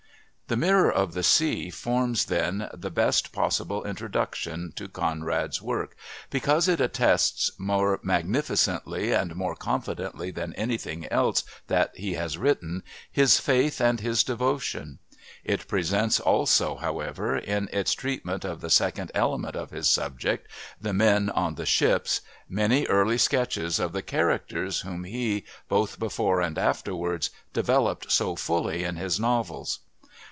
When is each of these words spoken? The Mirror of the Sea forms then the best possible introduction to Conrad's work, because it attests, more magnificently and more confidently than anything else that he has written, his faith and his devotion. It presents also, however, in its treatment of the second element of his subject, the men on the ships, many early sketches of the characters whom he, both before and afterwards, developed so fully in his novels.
The 0.47 0.57
Mirror 0.57 0.91
of 0.91 1.13
the 1.13 1.23
Sea 1.23 1.69
forms 1.69 2.25
then 2.25 2.69
the 2.73 2.91
best 2.91 3.31
possible 3.31 3.85
introduction 3.85 4.73
to 4.75 4.89
Conrad's 4.89 5.61
work, 5.61 5.95
because 6.29 6.67
it 6.67 6.81
attests, 6.81 7.51
more 7.57 8.01
magnificently 8.03 9.13
and 9.13 9.33
more 9.37 9.55
confidently 9.55 10.29
than 10.29 10.53
anything 10.55 11.07
else 11.09 11.45
that 11.67 11.95
he 11.95 12.15
has 12.15 12.37
written, 12.37 12.83
his 13.09 13.39
faith 13.39 13.79
and 13.79 14.01
his 14.01 14.25
devotion. 14.25 14.99
It 15.45 15.69
presents 15.69 16.19
also, 16.19 16.75
however, 16.75 17.37
in 17.37 17.69
its 17.71 17.93
treatment 17.93 18.43
of 18.43 18.59
the 18.59 18.69
second 18.69 19.09
element 19.15 19.55
of 19.55 19.71
his 19.71 19.87
subject, 19.87 20.49
the 20.81 20.91
men 20.91 21.29
on 21.29 21.55
the 21.55 21.65
ships, 21.65 22.19
many 22.49 22.85
early 22.87 23.17
sketches 23.17 23.79
of 23.79 23.93
the 23.93 24.03
characters 24.03 24.81
whom 24.81 25.05
he, 25.05 25.45
both 25.69 25.97
before 25.97 26.41
and 26.41 26.57
afterwards, 26.57 27.29
developed 27.53 28.11
so 28.11 28.35
fully 28.35 28.83
in 28.83 28.97
his 28.97 29.17
novels. 29.17 29.79